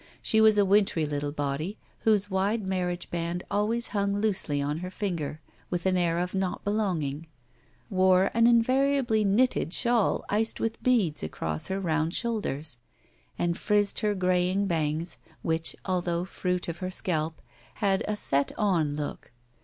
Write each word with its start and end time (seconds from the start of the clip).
She 0.23 0.41
was 0.41 0.57
a 0.57 0.65
wintry 0.65 1.05
little 1.05 1.31
body 1.31 1.77
whose 1.99 2.27
wide 2.27 2.65
marriage 2.65 3.11
band 3.11 3.43
always 3.51 3.89
hung 3.89 4.15
loosely 4.19 4.59
on 4.59 4.79
her 4.79 4.89
finger 4.89 5.41
with 5.69 5.85
an 5.85 5.95
air 5.95 6.17
of 6.17 6.33
not 6.33 6.63
belong 6.65 7.03
ing; 7.03 7.27
wore 7.87 8.31
an 8.33 8.47
invariable 8.47 9.23
knitted 9.23 9.73
shawl 9.75 10.25
iced 10.27 10.59
with 10.59 10.81
beads 10.81 11.21
across 11.21 11.67
her 11.67 11.79
round 11.79 12.15
shoulders, 12.15 12.79
and 13.37 13.59
frizzed 13.59 13.99
her 13.99 14.15
grajdng 14.15 14.67
bangs, 14.67 15.17
which, 15.43 15.75
although 15.85 16.25
fruit 16.25 16.67
of 16.67 16.79
her 16.79 16.89
scalp, 16.89 17.39
had 17.75 18.03
a 18.07 18.15
set 18.15 18.51
on 18.57 18.95
look. 18.95 19.31